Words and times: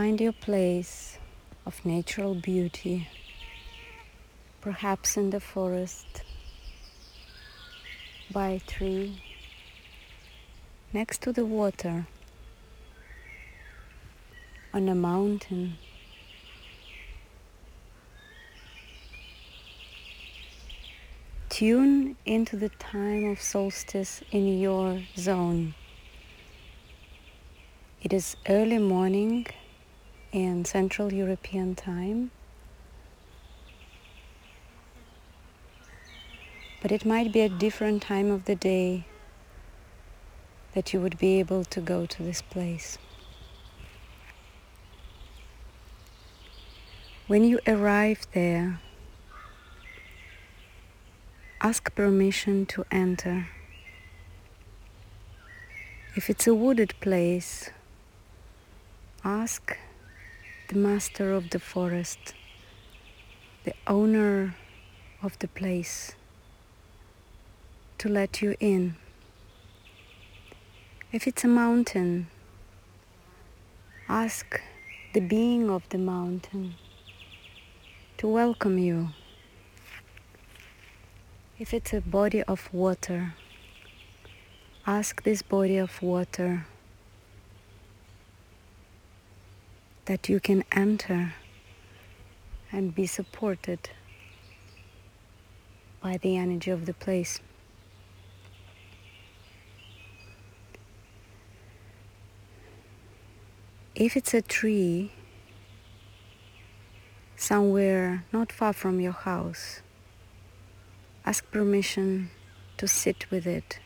find 0.00 0.18
your 0.18 0.32
place 0.32 1.18
of 1.66 1.84
natural 1.84 2.34
beauty, 2.34 3.06
perhaps 4.62 5.18
in 5.18 5.28
the 5.28 5.38
forest, 5.38 6.22
by 8.32 8.48
a 8.48 8.60
tree, 8.60 9.22
next 10.94 11.20
to 11.20 11.34
the 11.34 11.44
water, 11.44 12.06
on 14.72 14.88
a 14.88 14.94
mountain. 14.94 15.76
Tune 21.50 22.16
into 22.24 22.56
the 22.56 22.70
time 22.70 23.26
of 23.26 23.38
solstice 23.38 24.22
in 24.30 24.58
your 24.58 25.02
zone. 25.18 25.74
It 28.02 28.14
is 28.14 28.36
early 28.48 28.78
morning 28.78 29.46
in 30.32 30.64
Central 30.64 31.12
European 31.12 31.74
time, 31.74 32.30
but 36.80 36.92
it 36.92 37.04
might 37.04 37.32
be 37.32 37.40
a 37.40 37.48
different 37.48 38.02
time 38.02 38.30
of 38.30 38.44
the 38.44 38.54
day 38.54 39.06
that 40.74 40.92
you 40.92 41.00
would 41.00 41.18
be 41.18 41.40
able 41.40 41.64
to 41.64 41.80
go 41.80 42.06
to 42.06 42.22
this 42.22 42.42
place. 42.42 42.96
When 47.26 47.44
you 47.44 47.60
arrive 47.66 48.26
there, 48.32 48.80
ask 51.60 51.94
permission 51.94 52.66
to 52.66 52.84
enter. 52.90 53.48
If 56.16 56.30
it's 56.30 56.46
a 56.46 56.54
wooded 56.54 56.94
place, 57.00 57.70
ask 59.24 59.76
the 60.70 60.78
master 60.78 61.32
of 61.32 61.50
the 61.50 61.58
forest, 61.58 62.32
the 63.64 63.74
owner 63.88 64.54
of 65.20 65.36
the 65.40 65.48
place, 65.48 66.12
to 67.98 68.08
let 68.08 68.40
you 68.40 68.54
in. 68.60 68.94
If 71.10 71.26
it's 71.26 71.42
a 71.42 71.48
mountain, 71.48 72.28
ask 74.08 74.60
the 75.12 75.18
being 75.18 75.68
of 75.68 75.82
the 75.88 75.98
mountain 75.98 76.76
to 78.18 78.28
welcome 78.28 78.78
you. 78.78 79.08
If 81.58 81.74
it's 81.74 81.92
a 81.92 82.00
body 82.00 82.44
of 82.44 82.72
water, 82.72 83.34
ask 84.86 85.24
this 85.24 85.42
body 85.42 85.78
of 85.78 86.00
water 86.00 86.66
that 90.10 90.28
you 90.28 90.40
can 90.40 90.64
enter 90.72 91.34
and 92.72 92.92
be 92.92 93.06
supported 93.06 93.90
by 96.02 96.16
the 96.16 96.36
energy 96.36 96.68
of 96.72 96.84
the 96.84 96.92
place. 96.92 97.38
If 103.94 104.16
it's 104.16 104.34
a 104.34 104.42
tree 104.42 105.12
somewhere 107.36 108.24
not 108.32 108.50
far 108.50 108.72
from 108.72 108.98
your 108.98 109.12
house, 109.12 109.80
ask 111.24 111.48
permission 111.52 112.30
to 112.78 112.88
sit 112.88 113.30
with 113.30 113.46
it, 113.46 113.78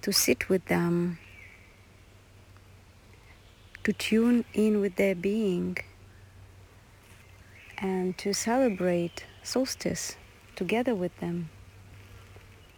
to 0.00 0.14
sit 0.14 0.48
with 0.48 0.64
them, 0.64 1.18
to 3.88 3.94
tune 3.94 4.44
in 4.52 4.82
with 4.82 4.96
their 4.96 5.14
being, 5.14 5.74
and 7.78 8.18
to 8.18 8.34
celebrate 8.34 9.24
solstice 9.42 10.14
together 10.54 10.94
with 10.94 11.16
them. 11.20 11.48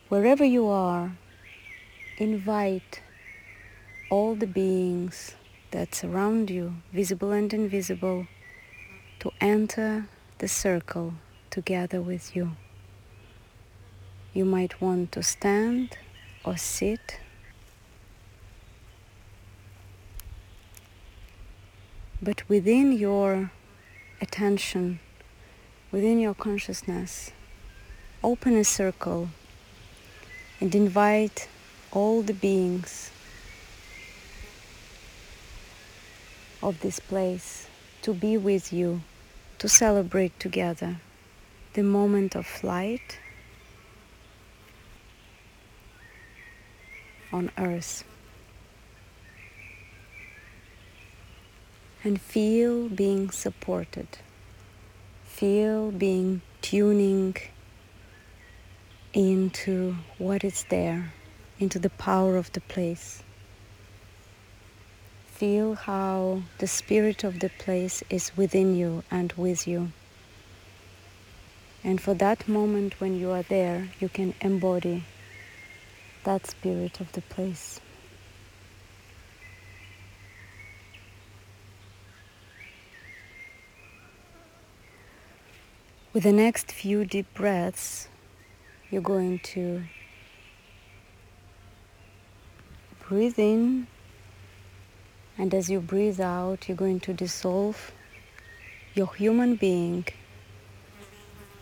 Wherever 0.09 0.45
you 0.45 0.69
are, 0.69 1.17
invite 2.19 3.03
all 4.09 4.37
the 4.37 4.47
beings 4.47 5.35
that 5.73 5.97
surround 5.97 6.49
you, 6.49 6.75
visible 6.93 7.33
and 7.33 7.53
invisible, 7.53 8.29
to 9.19 9.33
enter 9.41 10.07
the 10.39 10.47
circle 10.47 11.15
together 11.51 12.01
with 12.01 12.37
you. 12.37 12.53
You 14.33 14.45
might 14.45 14.81
want 14.81 15.11
to 15.11 15.25
stand 15.25 15.99
or 16.45 16.57
sit. 16.57 17.19
But 22.23 22.47
within 22.49 22.93
your 22.93 23.51
attention, 24.21 25.01
within 25.91 26.19
your 26.19 26.35
consciousness, 26.35 27.31
open 28.23 28.57
a 28.57 28.65
circle 28.65 29.31
and 30.61 30.75
invite 30.75 31.49
all 31.91 32.21
the 32.21 32.35
beings 32.35 33.11
of 36.63 36.81
this 36.81 37.01
place 37.01 37.67
to 38.03 38.13
be 38.13 38.37
with 38.37 38.71
you, 38.71 39.01
to 39.59 39.69
celebrate 39.69 40.39
together 40.39 41.01
the 41.73 41.83
moment 41.83 42.35
of 42.35 42.47
flight 42.47 43.19
on 47.33 47.51
earth. 47.57 48.05
And 52.03 52.21
feel 52.21 52.89
being 52.89 53.31
supported. 53.31 54.09
Feel 55.25 55.91
being 55.91 56.41
tuning 56.63 57.37
into 59.13 59.97
what 60.17 60.43
is 60.43 60.65
there, 60.71 61.13
into 61.59 61.79
the 61.79 61.91
power 61.91 62.37
of 62.37 62.53
the 62.53 62.61
place. 62.61 63.23
Feel 65.27 65.75
how 65.75 66.43
the 66.59 66.67
spirit 66.67 67.25
of 67.25 67.41
the 67.41 67.51
place 67.59 68.03
is 68.09 68.35
within 68.37 68.77
you 68.77 69.03
and 69.11 69.33
with 69.35 69.67
you. 69.67 69.93
And 71.83 72.01
for 72.01 72.15
that 72.15 72.47
moment 72.49 73.01
when 73.01 73.19
you 73.19 73.31
are 73.31 73.43
there, 73.43 73.89
you 74.01 74.09
can 74.09 74.35
embody 74.41 75.05
that 76.25 76.47
spirit 76.47 77.01
of 77.01 77.13
the 77.13 77.23
place. 77.23 77.81
With 86.13 86.25
the 86.25 86.33
next 86.33 86.73
few 86.73 87.05
deep 87.05 87.33
breaths, 87.35 88.09
you're 88.91 89.01
going 89.01 89.39
to 89.55 89.85
breathe 93.07 93.39
in, 93.39 93.87
and 95.39 95.55
as 95.55 95.71
you 95.71 95.79
breathe 95.79 96.21
out, 96.21 96.69
you're 96.69 96.77
going 96.77 96.99
to 97.01 97.15
dissolve 97.15 97.93
your 98.93 99.15
human 99.15 99.55
being 99.55 100.05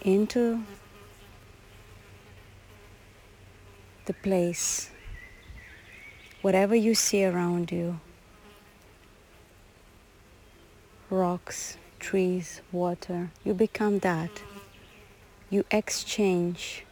into 0.00 0.62
the 4.06 4.14
place, 4.14 4.88
whatever 6.40 6.74
you 6.74 6.94
see 6.94 7.22
around 7.22 7.70
you 7.70 8.00
rocks, 11.10 11.76
trees, 11.98 12.60
water 12.72 13.30
you 13.44 13.54
become 13.54 13.98
that. 14.00 14.42
You 15.50 15.64
exchange. 15.70 16.84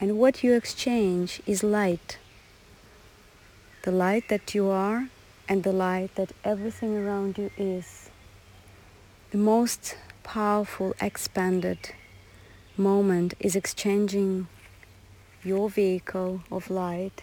And 0.00 0.18
what 0.18 0.42
you 0.44 0.54
exchange 0.54 1.42
is 1.46 1.62
light. 1.62 2.18
The 3.82 3.90
light 3.90 4.28
that 4.28 4.54
you 4.54 4.68
are 4.68 5.08
and 5.48 5.62
the 5.62 5.72
light 5.72 6.14
that 6.14 6.32
everything 6.44 6.96
around 6.96 7.38
you 7.38 7.50
is. 7.56 8.10
The 9.30 9.38
most 9.38 9.96
powerful, 10.22 10.94
expanded 11.00 11.90
moment 12.76 13.34
is 13.40 13.56
exchanging 13.56 14.46
your 15.42 15.68
vehicle 15.68 16.42
of 16.50 16.70
light 16.70 17.22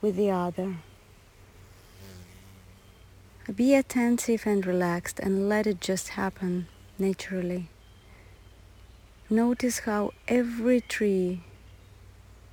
with 0.00 0.16
the 0.16 0.30
other. 0.30 0.76
Be 3.54 3.74
attentive 3.74 4.46
and 4.46 4.64
relaxed 4.64 5.18
and 5.18 5.48
let 5.48 5.66
it 5.66 5.80
just 5.80 6.10
happen 6.10 6.68
naturally. 6.98 7.68
Notice 9.28 9.80
how 9.80 10.12
every 10.28 10.80
tree, 10.80 11.42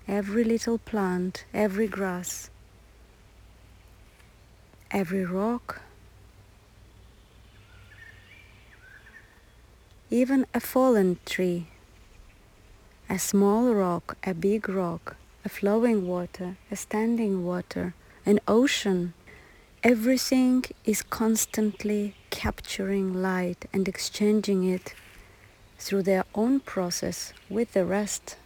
every 0.08 0.44
little 0.44 0.78
plant, 0.78 1.46
every 1.54 1.88
grass, 1.88 2.50
every 4.92 5.26
rock, 5.26 5.82
even 10.10 10.46
a 10.54 10.60
fallen 10.60 11.20
tree 11.26 11.68
a 13.10 13.18
small 13.18 13.74
rock, 13.74 14.18
a 14.26 14.34
big 14.34 14.68
rock, 14.68 15.16
a 15.46 15.50
flowing 15.50 16.08
water, 16.08 16.58
a 16.70 16.76
standing 16.76 17.46
water, 17.46 17.94
an 18.26 18.40
ocean. 18.48 19.14
Everything 19.84 20.66
is 20.86 21.04
constantly 21.04 22.16
capturing 22.32 23.22
light 23.22 23.68
and 23.72 23.88
exchanging 23.88 24.64
it 24.64 24.96
through 25.78 26.02
their 26.02 26.26
own 26.34 26.60
process 26.60 27.32
with 27.48 27.74
the 27.74 27.86
rest. 27.86 28.38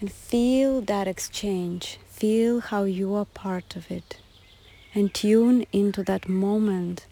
And 0.00 0.12
feel 0.12 0.82
that 0.82 1.08
exchange. 1.08 1.98
Feel 2.10 2.60
how 2.60 2.84
you 2.84 3.14
are 3.14 3.24
part 3.24 3.74
of 3.74 3.90
it. 3.90 4.20
And 4.94 5.14
tune 5.14 5.64
into 5.72 6.02
that 6.04 6.28
moment 6.28 7.06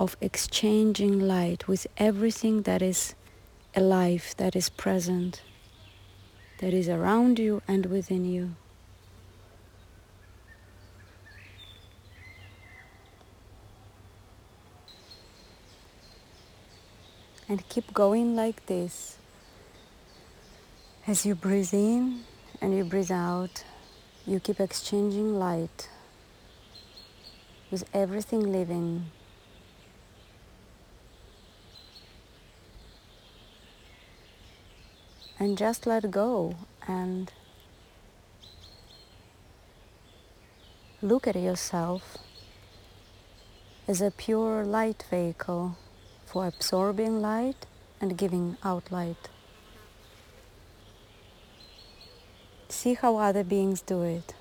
of 0.00 0.16
exchanging 0.22 1.20
light 1.20 1.68
with 1.68 1.86
everything 1.98 2.62
that 2.62 2.80
is 2.80 3.14
alive, 3.74 4.34
that 4.38 4.56
is 4.56 4.70
present, 4.70 5.42
that 6.58 6.72
is 6.72 6.88
around 6.88 7.38
you 7.38 7.60
and 7.68 7.86
within 7.86 8.24
you. 8.24 8.54
And 17.48 17.68
keep 17.68 17.94
going 17.94 18.34
like 18.34 18.66
this. 18.66 19.18
As 21.06 21.24
you 21.24 21.36
breathe 21.36 21.72
in 21.72 22.24
and 22.60 22.76
you 22.76 22.82
breathe 22.84 23.12
out, 23.12 23.62
you 24.26 24.40
keep 24.40 24.58
exchanging 24.58 25.38
light 25.38 25.88
with 27.70 27.84
everything 27.94 28.52
living. 28.52 29.06
And 35.38 35.56
just 35.56 35.86
let 35.86 36.10
go 36.10 36.56
and 36.88 37.30
look 41.00 41.28
at 41.28 41.36
yourself 41.36 42.16
as 43.86 44.00
a 44.00 44.10
pure 44.10 44.64
light 44.64 45.04
vehicle 45.08 45.76
for 46.26 46.46
absorbing 46.46 47.22
light 47.22 47.66
and 48.00 48.18
giving 48.18 48.56
out 48.62 48.92
light. 48.92 49.28
See 52.68 52.94
how 52.94 53.16
other 53.16 53.44
beings 53.44 53.80
do 53.80 54.02
it, 54.02 54.34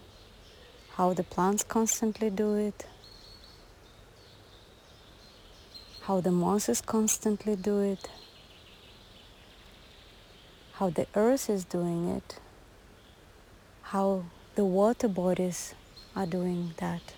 how 0.96 1.14
the 1.14 1.24
plants 1.24 1.64
constantly 1.64 2.30
do 2.30 2.56
it, 2.56 2.86
how 6.02 6.20
the 6.22 6.32
mosses 6.32 6.82
constantly 6.82 7.56
do 7.56 7.80
it, 7.80 8.10
how 10.74 10.90
the 10.90 11.08
earth 11.16 11.50
is 11.50 11.64
doing 11.64 12.10
it, 12.10 12.40
how 13.84 14.26
the 14.56 14.66
water 14.66 15.08
bodies 15.08 15.76
are 16.16 16.26
doing 16.26 16.74
that. 16.78 17.14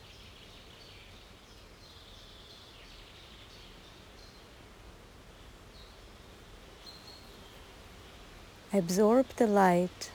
Absorb 8.78 9.26
the 9.38 9.48
light 9.48 10.12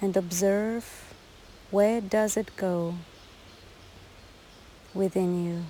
and 0.00 0.16
observe 0.16 1.14
where 1.70 2.00
does 2.00 2.36
it 2.36 2.50
go 2.56 2.96
within 4.92 5.44
you. 5.44 5.62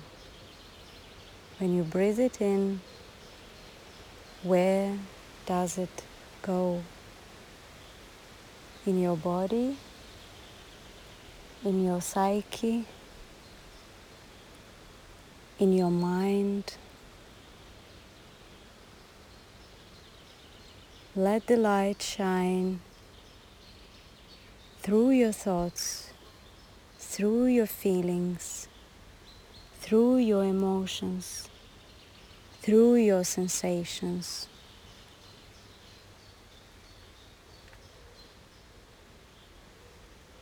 When 1.59 1.75
you 1.75 1.83
breathe 1.83 2.19
it 2.19 2.41
in, 2.41 2.81
where 4.41 4.97
does 5.45 5.77
it 5.77 6.03
go? 6.41 6.81
In 8.87 8.99
your 8.99 9.15
body, 9.15 9.77
in 11.63 11.83
your 11.85 12.01
psyche, 12.01 12.87
in 15.59 15.71
your 15.71 15.91
mind. 15.91 16.77
Let 21.15 21.45
the 21.45 21.57
light 21.57 22.01
shine 22.01 22.79
through 24.81 25.11
your 25.11 25.31
thoughts, 25.31 26.09
through 26.97 27.45
your 27.45 27.67
feelings, 27.67 28.67
through 29.79 30.17
your 30.17 30.43
emotions, 30.43 31.49
through 32.63 32.95
your 32.95 33.23
sensations. 33.23 34.47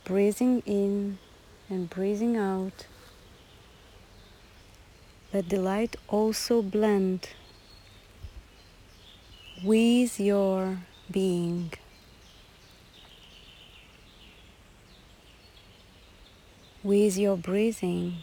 Breathing 0.05 0.63
in 0.65 1.17
and 1.69 1.89
breathing 1.89 2.37
out. 2.37 2.87
Let 5.33 5.49
the 5.49 5.57
light 5.57 5.97
also 6.07 6.61
blend 6.61 7.27
with 9.63 10.19
your 10.19 10.79
being. 11.09 11.71
with 16.83 17.15
your 17.15 17.37
breathing, 17.37 18.17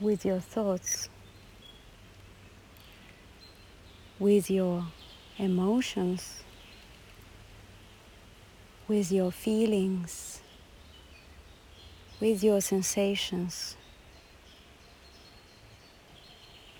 with 0.00 0.24
your 0.24 0.40
thoughts, 0.40 1.08
with 4.18 4.50
your 4.50 4.86
emotions, 5.38 6.42
with 8.88 9.12
your 9.12 9.30
feelings, 9.30 10.40
with 12.20 12.42
your 12.42 12.60
sensations, 12.60 13.76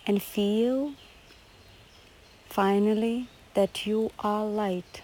and 0.06 0.20
feel 0.20 0.92
finally 2.54 3.26
that 3.54 3.84
you 3.84 4.12
are 4.20 4.46
light. 4.46 5.02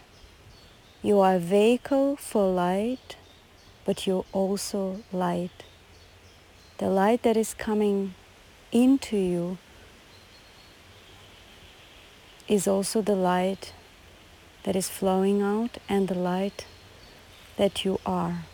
You 1.02 1.18
are 1.18 1.34
a 1.34 1.40
vehicle 1.40 2.14
for 2.14 2.48
light 2.48 3.16
but 3.84 4.06
you're 4.06 4.24
also 4.32 5.02
light. 5.12 5.64
The 6.78 6.88
light 6.88 7.24
that 7.24 7.36
is 7.36 7.54
coming 7.54 8.14
into 8.70 9.16
you 9.16 9.58
is 12.46 12.68
also 12.68 13.02
the 13.02 13.16
light 13.16 13.72
that 14.62 14.76
is 14.76 14.88
flowing 14.88 15.42
out 15.42 15.78
and 15.88 16.06
the 16.06 16.14
light 16.14 16.66
that 17.56 17.84
you 17.84 17.98
are. 18.06 18.44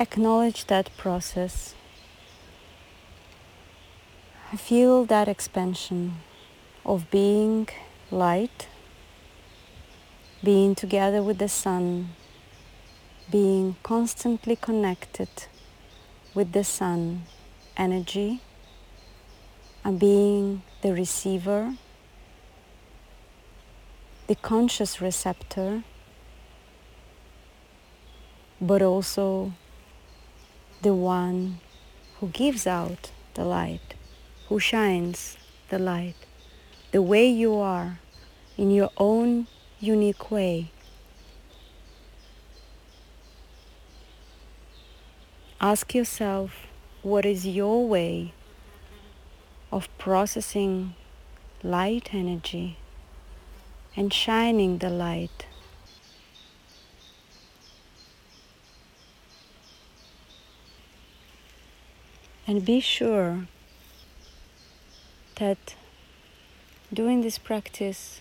Acknowledge 0.00 0.64
that 0.68 0.88
process. 0.96 1.74
I 4.50 4.56
feel 4.56 5.04
that 5.04 5.28
expansion 5.28 6.16
of 6.84 7.10
being 7.10 7.68
light 8.10 8.68
being 10.42 10.74
together 10.74 11.20
with 11.22 11.38
the 11.38 11.48
sun, 11.48 12.10
being 13.30 13.76
constantly 13.82 14.54
connected 14.54 15.28
with 16.34 16.52
the 16.52 16.62
sun 16.62 17.24
energy, 17.76 18.40
and 19.84 19.98
being 19.98 20.62
the 20.82 20.92
receiver, 20.92 21.74
the 24.28 24.36
conscious 24.36 25.00
receptor, 25.00 25.82
but 28.60 28.80
also 28.80 29.52
the 30.82 30.94
one 30.94 31.58
who 32.20 32.28
gives 32.28 32.66
out 32.66 33.10
the 33.34 33.44
light, 33.44 33.94
who 34.48 34.58
shines 34.58 35.36
the 35.68 35.78
light, 35.78 36.16
the 36.90 37.02
way 37.02 37.28
you 37.28 37.54
are 37.54 37.98
in 38.56 38.70
your 38.70 38.90
own 38.96 39.46
unique 39.78 40.30
way. 40.30 40.70
Ask 45.60 45.94
yourself 45.94 46.66
what 47.02 47.26
is 47.26 47.46
your 47.46 47.86
way 47.86 48.32
of 49.70 49.86
processing 49.98 50.94
light 51.62 52.14
energy 52.14 52.78
and 53.94 54.12
shining 54.12 54.78
the 54.78 54.88
light. 54.88 55.46
And 62.46 62.64
be 62.64 62.80
sure 62.80 63.46
that 65.38 65.76
doing 66.92 67.20
this 67.20 67.38
practice 67.38 68.20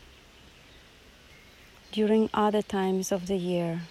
during 1.92 2.30
other 2.32 2.62
times 2.62 3.12
of 3.12 3.26
the 3.26 3.38
year 3.38 3.82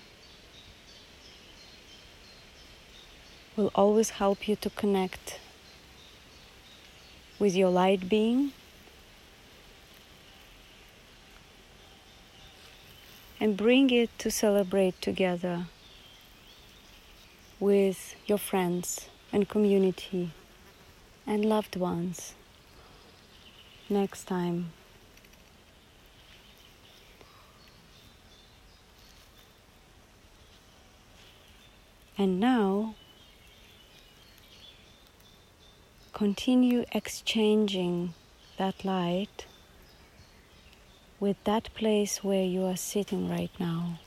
will 3.56 3.72
always 3.74 4.10
help 4.10 4.46
you 4.46 4.54
to 4.54 4.70
connect 4.70 5.40
with 7.40 7.56
your 7.56 7.70
light 7.70 8.08
being 8.08 8.52
and 13.40 13.56
bring 13.56 13.90
it 13.90 14.10
to 14.18 14.30
celebrate 14.30 15.00
together 15.02 15.66
with 17.58 18.14
your 18.26 18.38
friends 18.38 19.08
and 19.32 19.48
community 19.48 20.30
and 21.26 21.44
loved 21.44 21.74
ones 21.74 22.35
next 23.88 24.24
time. 24.24 24.72
And 32.18 32.40
now, 32.40 32.94
continue 36.14 36.86
exchanging 36.92 38.14
that 38.56 38.86
light 38.86 39.44
with 41.20 41.36
that 41.44 41.68
place 41.74 42.24
where 42.24 42.44
you 42.44 42.64
are 42.64 42.76
sitting 42.76 43.28
right 43.28 43.50
now, 43.60 43.98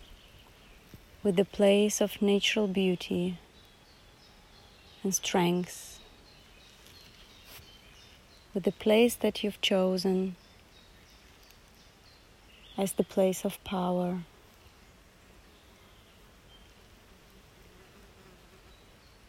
with 1.21 1.35
the 1.35 1.45
place 1.45 2.01
of 2.01 2.19
natural 2.21 2.67
beauty 2.67 3.37
and 5.03 5.13
strength, 5.13 5.98
with 8.59 8.65
the 8.65 8.83
place 8.83 9.15
that 9.15 9.41
you've 9.41 9.61
chosen 9.61 10.35
as 12.77 12.91
the 12.91 13.05
place 13.05 13.45
of 13.45 13.63
power. 13.63 14.23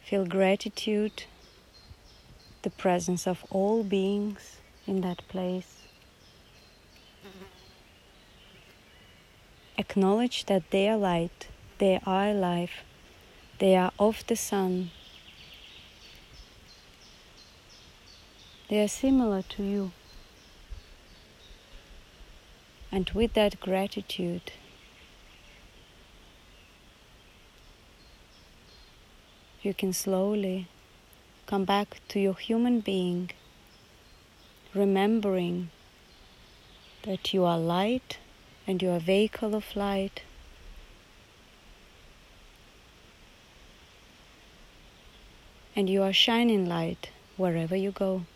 Feel 0.03 0.27
gratitude, 0.27 1.27
the 2.63 2.71
presence 2.71 3.25
of 3.25 3.45
all 3.51 3.85
beings 3.85 4.57
in 4.85 5.01
that 5.03 5.23
place. 5.29 5.83
Acknowledge 9.79 10.47
that 10.47 10.73
they 10.73 10.89
are 10.89 10.99
light, 10.99 11.47
they 11.79 12.01
are 12.05 12.35
life, 12.35 12.83
they 13.61 13.77
are 13.77 13.93
of 13.97 14.27
the 14.27 14.35
sun. 14.35 14.91
They 18.71 18.81
are 18.85 18.87
similar 18.87 19.43
to 19.43 19.65
you. 19.65 19.91
And 22.93 23.11
with 23.11 23.33
that 23.33 23.59
gratitude, 23.59 24.53
you 29.61 29.75
can 29.75 29.93
slowly 29.93 30.69
come 31.47 31.65
back 31.65 32.01
to 32.11 32.21
your 32.21 32.35
human 32.35 32.79
being, 32.79 33.33
remembering 34.73 35.71
that 37.03 37.35
you 37.35 37.45
are 37.45 37.59
light 37.59 38.19
and 38.69 38.81
you 38.81 38.91
are 38.91 38.99
a 38.99 39.01
vehicle 39.01 39.57
of 39.57 39.75
light. 39.75 40.23
And 45.75 45.91
you 45.91 46.05
are 46.05 46.13
shining 46.13 46.69
light 46.69 47.11
wherever 47.37 47.75
you 47.75 47.91
go. 47.91 48.27